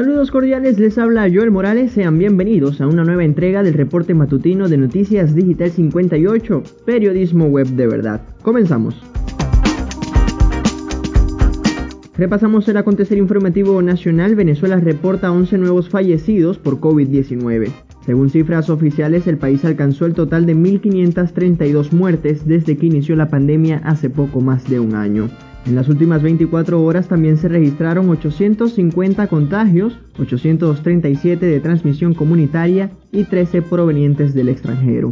Saludos 0.00 0.30
cordiales, 0.30 0.78
les 0.78 0.96
habla 0.96 1.28
Joel 1.30 1.50
Morales, 1.50 1.92
sean 1.92 2.18
bienvenidos 2.18 2.80
a 2.80 2.86
una 2.86 3.04
nueva 3.04 3.22
entrega 3.22 3.62
del 3.62 3.74
reporte 3.74 4.14
matutino 4.14 4.66
de 4.66 4.78
Noticias 4.78 5.34
Digital 5.34 5.70
58, 5.70 6.62
periodismo 6.86 7.44
web 7.48 7.66
de 7.66 7.86
verdad. 7.86 8.22
Comenzamos. 8.40 8.98
Repasamos 12.16 12.66
el 12.68 12.78
acontecer 12.78 13.18
informativo 13.18 13.82
nacional, 13.82 14.36
Venezuela 14.36 14.76
reporta 14.76 15.32
11 15.32 15.58
nuevos 15.58 15.90
fallecidos 15.90 16.56
por 16.56 16.80
COVID-19. 16.80 17.70
Según 18.06 18.30
cifras 18.30 18.70
oficiales, 18.70 19.26
el 19.26 19.36
país 19.36 19.66
alcanzó 19.66 20.06
el 20.06 20.14
total 20.14 20.46
de 20.46 20.56
1.532 20.56 21.92
muertes 21.92 22.46
desde 22.46 22.78
que 22.78 22.86
inició 22.86 23.16
la 23.16 23.28
pandemia 23.28 23.82
hace 23.84 24.08
poco 24.08 24.40
más 24.40 24.66
de 24.70 24.80
un 24.80 24.94
año. 24.94 25.28
En 25.66 25.74
las 25.74 25.88
últimas 25.88 26.22
24 26.22 26.82
horas 26.82 27.08
también 27.08 27.36
se 27.36 27.48
registraron 27.48 28.08
850 28.08 29.26
contagios, 29.26 29.98
837 30.18 31.44
de 31.44 31.60
transmisión 31.60 32.14
comunitaria 32.14 32.90
y 33.12 33.24
13 33.24 33.62
provenientes 33.62 34.34
del 34.34 34.48
extranjero. 34.48 35.10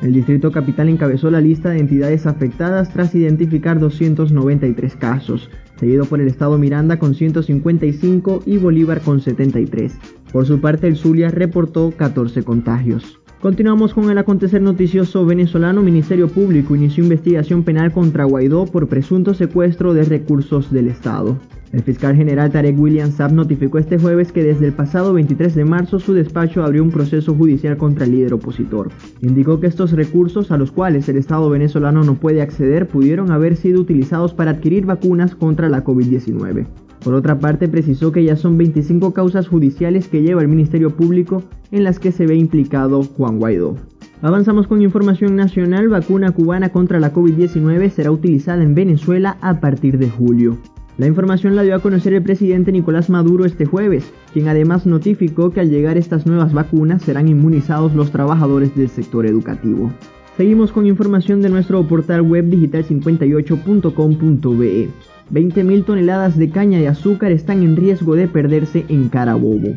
El 0.00 0.12
Distrito 0.12 0.52
Capital 0.52 0.88
encabezó 0.88 1.28
la 1.28 1.40
lista 1.40 1.70
de 1.70 1.80
entidades 1.80 2.26
afectadas 2.26 2.92
tras 2.92 3.14
identificar 3.16 3.80
293 3.80 4.94
casos, 4.94 5.50
seguido 5.76 6.04
por 6.04 6.20
el 6.20 6.28
Estado 6.28 6.56
Miranda 6.56 7.00
con 7.00 7.14
155 7.16 8.42
y 8.46 8.58
Bolívar 8.58 9.00
con 9.00 9.20
73. 9.20 9.98
Por 10.32 10.46
su 10.46 10.60
parte, 10.60 10.86
el 10.86 10.96
Zulia 10.96 11.30
reportó 11.30 11.90
14 11.90 12.44
contagios. 12.44 13.17
Continuamos 13.40 13.94
con 13.94 14.10
el 14.10 14.18
acontecer 14.18 14.60
noticioso 14.60 15.24
venezolano. 15.24 15.80
Ministerio 15.80 16.26
Público 16.26 16.74
inició 16.74 17.04
investigación 17.04 17.62
penal 17.62 17.92
contra 17.92 18.24
Guaidó 18.24 18.66
por 18.66 18.88
presunto 18.88 19.32
secuestro 19.32 19.94
de 19.94 20.02
recursos 20.02 20.72
del 20.72 20.88
Estado. 20.88 21.38
El 21.72 21.84
fiscal 21.84 22.16
general 22.16 22.50
Tarek 22.50 22.76
William 22.76 23.12
Saab 23.12 23.32
notificó 23.32 23.78
este 23.78 23.96
jueves 23.96 24.32
que 24.32 24.42
desde 24.42 24.66
el 24.66 24.72
pasado 24.72 25.12
23 25.12 25.54
de 25.54 25.64
marzo 25.64 26.00
su 26.00 26.14
despacho 26.14 26.64
abrió 26.64 26.82
un 26.82 26.90
proceso 26.90 27.32
judicial 27.32 27.76
contra 27.76 28.06
el 28.06 28.10
líder 28.10 28.34
opositor. 28.34 28.88
Indicó 29.20 29.60
que 29.60 29.68
estos 29.68 29.92
recursos 29.92 30.50
a 30.50 30.58
los 30.58 30.72
cuales 30.72 31.08
el 31.08 31.16
Estado 31.16 31.48
venezolano 31.48 32.02
no 32.02 32.16
puede 32.16 32.42
acceder 32.42 32.88
pudieron 32.88 33.30
haber 33.30 33.54
sido 33.54 33.80
utilizados 33.80 34.34
para 34.34 34.50
adquirir 34.50 34.84
vacunas 34.84 35.36
contra 35.36 35.68
la 35.68 35.84
COVID-19. 35.84 36.66
Por 37.08 37.14
otra 37.14 37.38
parte, 37.38 37.68
precisó 37.68 38.12
que 38.12 38.22
ya 38.22 38.36
son 38.36 38.58
25 38.58 39.14
causas 39.14 39.48
judiciales 39.48 40.08
que 40.08 40.20
lleva 40.20 40.42
el 40.42 40.48
Ministerio 40.48 40.94
Público 40.94 41.42
en 41.70 41.82
las 41.82 41.98
que 41.98 42.12
se 42.12 42.26
ve 42.26 42.36
implicado 42.36 43.02
Juan 43.02 43.38
Guaidó. 43.38 43.76
Avanzamos 44.20 44.66
con 44.66 44.82
información 44.82 45.34
nacional, 45.34 45.88
vacuna 45.88 46.32
cubana 46.32 46.68
contra 46.68 47.00
la 47.00 47.14
COVID-19 47.14 47.88
será 47.88 48.10
utilizada 48.10 48.62
en 48.62 48.74
Venezuela 48.74 49.38
a 49.40 49.58
partir 49.58 49.96
de 49.96 50.10
julio. 50.10 50.58
La 50.98 51.06
información 51.06 51.56
la 51.56 51.62
dio 51.62 51.76
a 51.76 51.80
conocer 51.80 52.12
el 52.12 52.22
presidente 52.22 52.72
Nicolás 52.72 53.08
Maduro 53.08 53.46
este 53.46 53.64
jueves, 53.64 54.12
quien 54.34 54.48
además 54.48 54.84
notificó 54.84 55.48
que 55.48 55.60
al 55.60 55.70
llegar 55.70 55.96
estas 55.96 56.26
nuevas 56.26 56.52
vacunas 56.52 57.00
serán 57.00 57.26
inmunizados 57.26 57.94
los 57.94 58.10
trabajadores 58.10 58.76
del 58.76 58.90
sector 58.90 59.24
educativo. 59.24 59.90
Seguimos 60.36 60.72
con 60.72 60.84
información 60.84 61.40
de 61.40 61.48
nuestro 61.48 61.88
portal 61.88 62.20
web 62.20 62.50
digital58.com.be. 62.50 64.90
20.000 65.30 65.84
toneladas 65.84 66.38
de 66.38 66.50
caña 66.50 66.78
de 66.78 66.88
azúcar 66.88 67.32
están 67.32 67.62
en 67.62 67.76
riesgo 67.76 68.14
de 68.14 68.28
perderse 68.28 68.86
en 68.88 69.08
Carabobo. 69.08 69.74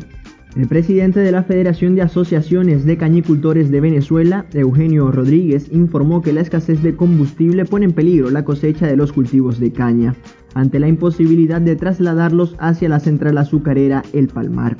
El 0.56 0.68
presidente 0.68 1.20
de 1.20 1.32
la 1.32 1.44
Federación 1.44 1.94
de 1.94 2.02
Asociaciones 2.02 2.84
de 2.84 2.98
Cañicultores 2.98 3.70
de 3.70 3.80
Venezuela, 3.80 4.44
Eugenio 4.52 5.10
Rodríguez, 5.10 5.68
informó 5.72 6.20
que 6.20 6.32
la 6.32 6.42
escasez 6.42 6.82
de 6.82 6.94
combustible 6.94 7.64
pone 7.64 7.86
en 7.86 7.92
peligro 7.92 8.30
la 8.30 8.44
cosecha 8.44 8.86
de 8.86 8.96
los 8.96 9.12
cultivos 9.12 9.58
de 9.58 9.72
caña, 9.72 10.14
ante 10.54 10.78
la 10.78 10.88
imposibilidad 10.88 11.60
de 11.60 11.76
trasladarlos 11.76 12.54
hacia 12.58 12.90
la 12.90 13.00
central 13.00 13.38
azucarera 13.38 14.02
El 14.12 14.28
Palmar. 14.28 14.76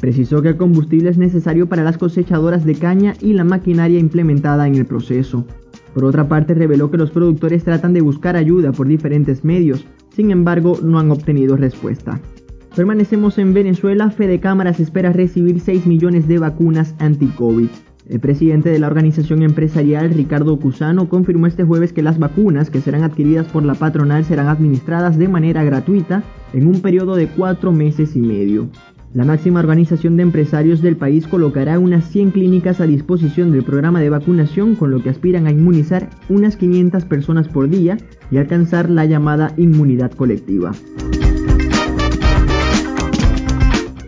Precisó 0.00 0.42
que 0.42 0.48
el 0.48 0.56
combustible 0.56 1.10
es 1.10 1.18
necesario 1.18 1.68
para 1.68 1.84
las 1.84 1.98
cosechadoras 1.98 2.64
de 2.64 2.74
caña 2.74 3.14
y 3.20 3.34
la 3.34 3.44
maquinaria 3.44 4.00
implementada 4.00 4.66
en 4.66 4.74
el 4.74 4.86
proceso. 4.86 5.46
Por 5.94 6.04
otra 6.04 6.26
parte, 6.26 6.54
reveló 6.54 6.90
que 6.90 6.96
los 6.96 7.12
productores 7.12 7.62
tratan 7.62 7.92
de 7.92 8.00
buscar 8.00 8.34
ayuda 8.34 8.72
por 8.72 8.88
diferentes 8.88 9.44
medios, 9.44 9.86
sin 10.14 10.30
embargo, 10.30 10.78
no 10.82 10.98
han 10.98 11.10
obtenido 11.10 11.56
respuesta. 11.56 12.20
Permanecemos 12.74 13.38
en 13.38 13.52
Venezuela. 13.52 14.10
Fede 14.10 14.40
Cámaras 14.40 14.80
espera 14.80 15.12
recibir 15.12 15.60
6 15.60 15.86
millones 15.86 16.26
de 16.26 16.38
vacunas 16.38 16.94
anti-COVID. 16.98 17.68
El 18.08 18.20
presidente 18.20 18.70
de 18.70 18.78
la 18.78 18.88
organización 18.88 19.42
empresarial, 19.42 20.10
Ricardo 20.12 20.58
Cusano, 20.58 21.08
confirmó 21.08 21.46
este 21.46 21.64
jueves 21.64 21.92
que 21.92 22.02
las 22.02 22.18
vacunas 22.18 22.68
que 22.68 22.80
serán 22.80 23.04
adquiridas 23.04 23.46
por 23.46 23.64
la 23.64 23.74
patronal 23.74 24.24
serán 24.24 24.48
administradas 24.48 25.18
de 25.18 25.28
manera 25.28 25.62
gratuita 25.64 26.24
en 26.52 26.66
un 26.66 26.80
periodo 26.80 27.14
de 27.14 27.28
cuatro 27.28 27.72
meses 27.72 28.16
y 28.16 28.20
medio. 28.20 28.68
La 29.14 29.26
máxima 29.26 29.60
organización 29.60 30.16
de 30.16 30.22
empresarios 30.22 30.80
del 30.80 30.96
país 30.96 31.26
colocará 31.26 31.78
unas 31.78 32.08
100 32.08 32.30
clínicas 32.30 32.80
a 32.80 32.86
disposición 32.86 33.52
del 33.52 33.62
programa 33.62 34.00
de 34.00 34.08
vacunación 34.08 34.74
con 34.74 34.90
lo 34.90 35.02
que 35.02 35.10
aspiran 35.10 35.46
a 35.46 35.50
inmunizar 35.50 36.08
unas 36.30 36.56
500 36.56 37.04
personas 37.04 37.46
por 37.46 37.68
día 37.68 37.98
y 38.30 38.38
alcanzar 38.38 38.88
la 38.88 39.04
llamada 39.04 39.52
inmunidad 39.58 40.12
colectiva. 40.12 40.72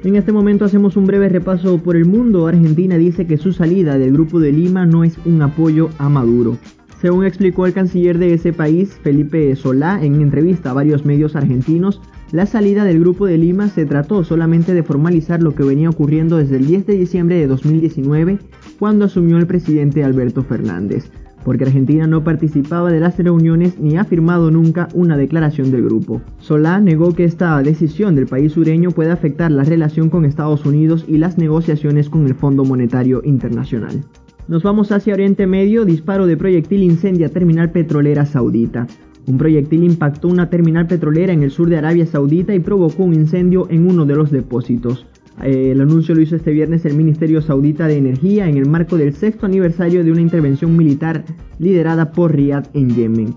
En 0.04 0.16
este 0.16 0.32
momento 0.32 0.65
hacemos 0.65 0.97
un 0.97 1.04
breve 1.04 1.28
repaso 1.28 1.76
por 1.82 1.97
el 1.97 2.06
mundo. 2.06 2.47
Argentina 2.47 2.97
dice 2.97 3.26
que 3.26 3.36
su 3.36 3.53
salida 3.53 3.98
del 3.98 4.12
Grupo 4.12 4.41
de 4.41 4.53
Lima 4.53 4.86
no 4.86 5.04
es 5.04 5.19
un 5.26 5.42
apoyo 5.42 5.91
a 5.98 6.09
Maduro. 6.09 6.56
Según 6.98 7.26
explicó 7.26 7.66
el 7.66 7.75
canciller 7.75 8.16
de 8.16 8.32
ese 8.32 8.54
país, 8.54 8.98
Felipe 9.03 9.54
Solá, 9.56 10.03
en 10.03 10.22
entrevista 10.22 10.71
a 10.71 10.75
varios 10.75 11.04
medios 11.04 11.36
argentinos, 11.36 12.00
la 12.34 12.47
salida 12.47 12.83
del 12.83 12.99
Grupo 12.99 13.27
de 13.27 13.39
Lima 13.39 13.69
se 13.69 13.87
trató 13.87 14.25
solamente 14.25 14.75
de 14.75 14.83
formalizar 14.83 15.41
lo 15.41 15.55
que 15.55 15.62
venía 15.62 15.89
ocurriendo 15.89 16.37
desde 16.37 16.56
el 16.56 16.67
10 16.67 16.84
de 16.87 16.99
diciembre 16.99 17.37
de 17.37 17.47
2019, 17.47 18.41
cuando 18.81 19.05
asumió 19.05 19.39
el 19.39 19.47
presidente 19.47 20.03
Alberto 20.03 20.43
Fernández, 20.43 21.12
porque 21.45 21.62
Argentina 21.62 22.09
no 22.09 22.25
participaba 22.25 22.91
de 22.91 22.99
las 22.99 23.17
reuniones 23.19 23.78
ni 23.78 23.99
ha 23.99 24.05
firmado 24.05 24.50
nunca 24.50 24.89
una 24.95 25.17
declaración 25.17 25.71
del 25.71 25.84
grupo. 25.84 26.22
Solá 26.41 26.81
negó 26.81 27.15
que 27.15 27.22
esta 27.22 27.62
decisión 27.62 28.17
del 28.17 28.27
país 28.27 28.51
sureño 28.51 28.91
puede 28.91 29.12
afectar 29.12 29.53
la 29.53 29.62
relación 29.62 30.11
con 30.11 30.25
Estados 30.25 30.66
Unidos 30.66 31.05
y 31.06 31.19
las 31.19 31.39
negociaciones 31.39 32.11
con 32.11 32.27
el 32.27 32.34
Fondo 32.34 32.65
Monetario 32.65 33.22
Internacional. 33.22 34.05
Nos 34.49 34.65
vamos 34.65 34.91
hacia 34.91 35.15
Oriente 35.15 35.47
Medio, 35.47 35.84
disparo 35.84 36.27
de 36.27 36.37
proyectil 36.37 36.83
incendia 36.83 37.28
terminal 37.28 37.71
petrolera 37.71 38.27
saudita. 38.27 38.89
Un 39.27 39.39
proyectil 39.39 39.85
impactó 39.85 40.29
una 40.29 40.51
terminal 40.51 40.87
petrolera 40.87 41.33
en 41.33 41.43
el 41.43 41.51
sur 41.51 41.69
de 41.69 41.79
Arabia 41.79 42.07
Saudita 42.07 42.55
y 42.55 42.61
provocó 42.61 43.05
un 43.05 43.15
incendio 43.15 43.67
en 43.71 43.89
uno 43.89 44.05
de 44.05 44.17
los 44.17 44.31
depósitos. 44.31 45.07
Eh, 45.43 45.73
el 45.73 45.81
anuncio 45.81 46.15
lo 46.15 46.21
hizo 46.21 46.37
este 46.37 46.53
viernes 46.53 46.85
el 46.85 46.95
Ministerio 46.95 47.41
Saudita 47.41 47.87
de 47.87 47.97
Energía 47.97 48.49
en 48.49 48.57
el 48.57 48.69
marco 48.69 48.97
del 48.97 49.15
sexto 49.15 49.47
aniversario 49.47 50.05
de 50.05 50.13
una 50.13 50.21
intervención 50.21 50.77
militar 50.77 51.25
liderada 51.59 52.13
por 52.13 52.34
Riyadh 52.34 52.69
en 52.75 52.91
Yemen. 52.91 53.34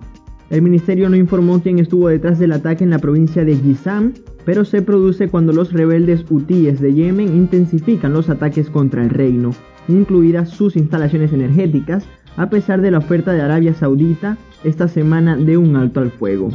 El 0.50 0.62
ministerio 0.62 1.10
no 1.10 1.18
informó 1.18 1.62
quién 1.62 1.80
estuvo 1.80 2.08
detrás 2.08 2.40
del 2.40 2.54
ataque 2.54 2.84
en 2.84 2.90
la 2.90 3.00
provincia 3.00 3.44
de 3.44 3.56
Gizam, 3.56 4.14
pero 4.46 4.64
se 4.64 4.82
produce 4.82 5.28
cuando 5.28 5.52
los 5.52 5.74
rebeldes 5.74 6.24
hutíes 6.30 6.80
de 6.80 6.94
Yemen 6.94 7.36
intensifican 7.36 8.14
los 8.14 8.30
ataques 8.30 8.70
contra 8.70 9.04
el 9.04 9.10
reino, 9.10 9.52
incluidas 9.90 10.50
sus 10.50 10.78
instalaciones 10.78 11.34
energéticas, 11.34 12.08
a 12.38 12.50
pesar 12.50 12.82
de 12.82 12.92
la 12.92 13.00
oferta 13.00 13.34
de 13.34 13.42
Arabia 13.42 13.74
Saudita 13.74 14.38
esta 14.68 14.88
semana 14.88 15.36
de 15.36 15.58
un 15.58 15.76
alto 15.76 16.00
al 16.00 16.12
fuego. 16.12 16.50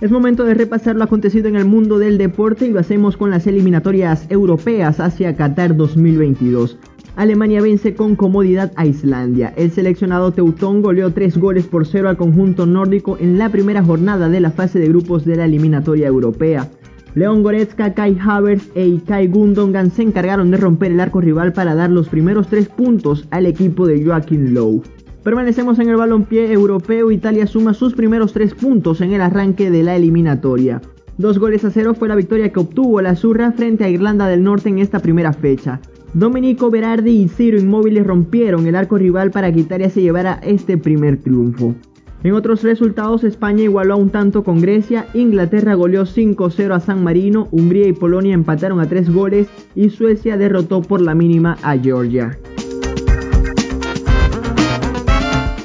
Es 0.00 0.10
momento 0.10 0.44
de 0.44 0.52
repasar 0.52 0.96
lo 0.96 1.04
acontecido 1.04 1.48
en 1.48 1.56
el 1.56 1.64
mundo 1.64 1.98
del 1.98 2.18
deporte 2.18 2.66
y 2.66 2.70
lo 2.70 2.80
hacemos 2.80 3.16
con 3.16 3.30
las 3.30 3.46
eliminatorias 3.46 4.26
europeas 4.30 5.00
hacia 5.00 5.34
Qatar 5.34 5.76
2022. 5.76 6.76
Alemania 7.16 7.62
vence 7.62 7.94
con 7.94 8.16
comodidad 8.16 8.72
a 8.76 8.86
Islandia. 8.86 9.54
El 9.56 9.70
seleccionado 9.70 10.32
teutón 10.32 10.82
goleó 10.82 11.12
3 11.12 11.38
goles 11.38 11.66
por 11.66 11.86
0 11.86 12.08
al 12.08 12.16
conjunto 12.16 12.66
nórdico 12.66 13.16
en 13.20 13.38
la 13.38 13.50
primera 13.50 13.84
jornada 13.84 14.28
de 14.28 14.40
la 14.40 14.50
fase 14.50 14.80
de 14.80 14.88
grupos 14.88 15.24
de 15.24 15.36
la 15.36 15.44
eliminatoria 15.44 16.08
europea. 16.08 16.68
León 17.14 17.44
Goretzka, 17.44 17.94
Kai 17.94 18.18
Havertz 18.18 18.72
e 18.74 18.98
Kai 19.06 19.28
Gundogan 19.28 19.92
se 19.92 20.02
encargaron 20.02 20.50
de 20.50 20.56
romper 20.56 20.90
el 20.90 20.98
arco 20.98 21.20
rival 21.20 21.52
para 21.52 21.76
dar 21.76 21.88
los 21.90 22.08
primeros 22.08 22.48
tres 22.48 22.68
puntos 22.68 23.28
al 23.30 23.46
equipo 23.46 23.86
de 23.86 24.04
Joaquín 24.04 24.52
Lowe. 24.52 24.82
Permanecemos 25.22 25.78
en 25.78 25.88
el 25.88 25.96
balompié 25.96 26.52
europeo, 26.52 27.12
Italia 27.12 27.46
suma 27.46 27.72
sus 27.72 27.94
primeros 27.94 28.32
tres 28.32 28.52
puntos 28.54 29.00
en 29.00 29.12
el 29.12 29.20
arranque 29.20 29.70
de 29.70 29.84
la 29.84 29.94
eliminatoria. 29.94 30.82
Dos 31.16 31.38
goles 31.38 31.64
a 31.64 31.70
cero 31.70 31.94
fue 31.94 32.08
la 32.08 32.16
victoria 32.16 32.50
que 32.50 32.58
obtuvo 32.58 33.00
la 33.00 33.14
Zurra 33.14 33.52
frente 33.52 33.84
a 33.84 33.88
Irlanda 33.88 34.26
del 34.26 34.42
Norte 34.42 34.68
en 34.68 34.80
esta 34.80 34.98
primera 34.98 35.32
fecha. 35.32 35.80
Domenico 36.14 36.68
Berardi 36.68 37.12
y 37.12 37.28
Ciro 37.28 37.58
Inmóviles 37.58 38.04
rompieron 38.04 38.66
el 38.66 38.74
arco 38.74 38.98
rival 38.98 39.30
para 39.30 39.52
que 39.52 39.60
Italia 39.60 39.88
se 39.88 40.02
llevara 40.02 40.40
este 40.42 40.78
primer 40.78 41.18
triunfo. 41.18 41.76
En 42.24 42.32
otros 42.32 42.62
resultados, 42.62 43.22
España 43.22 43.62
igualó 43.64 43.94
a 43.94 43.98
un 43.98 44.08
tanto 44.08 44.44
con 44.44 44.62
Grecia, 44.62 45.08
Inglaterra 45.12 45.74
goleó 45.74 46.06
5-0 46.06 46.74
a 46.74 46.80
San 46.80 47.04
Marino, 47.04 47.48
Hungría 47.50 47.86
y 47.86 47.92
Polonia 47.92 48.32
empataron 48.32 48.80
a 48.80 48.88
3 48.88 49.12
goles 49.12 49.46
y 49.74 49.90
Suecia 49.90 50.38
derrotó 50.38 50.80
por 50.80 51.02
la 51.02 51.14
mínima 51.14 51.58
a 51.62 51.76
Georgia. 51.76 52.38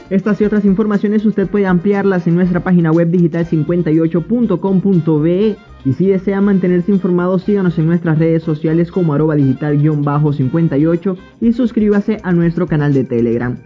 Estas 0.09 0.41
y 0.41 0.43
otras 0.43 0.65
informaciones 0.65 1.25
usted 1.25 1.47
puede 1.47 1.65
ampliarlas 1.65 2.27
en 2.27 2.35
nuestra 2.35 2.61
página 2.61 2.91
web 2.91 3.09
digital58.com.be 3.09 5.55
Y 5.85 5.93
si 5.93 6.07
desea 6.07 6.41
mantenerse 6.41 6.91
informado, 6.91 7.39
síganos 7.39 7.79
en 7.79 7.85
nuestras 7.85 8.19
redes 8.19 8.43
sociales 8.43 8.91
como 8.91 9.13
arroba 9.13 9.35
digital-58 9.35 11.17
y 11.39 11.53
suscríbase 11.53 12.17
a 12.21 12.33
nuestro 12.33 12.67
canal 12.67 12.93
de 12.93 13.05
Telegram. 13.05 13.57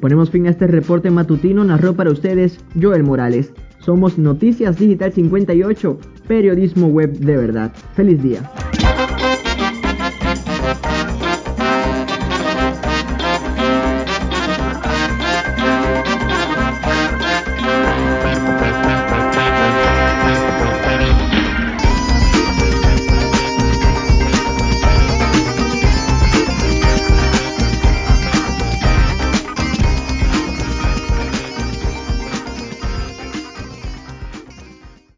Ponemos 0.00 0.30
fin 0.30 0.46
a 0.46 0.50
este 0.50 0.66
reporte 0.66 1.10
matutino, 1.10 1.62
narró 1.64 1.94
para 1.94 2.10
ustedes 2.10 2.58
Joel 2.80 3.02
Morales. 3.02 3.52
Somos 3.80 4.18
Noticias 4.18 4.78
Digital 4.78 5.12
58, 5.12 5.98
periodismo 6.26 6.88
web 6.88 7.12
de 7.12 7.36
verdad. 7.36 7.72
Feliz 7.94 8.22
día. 8.22 8.50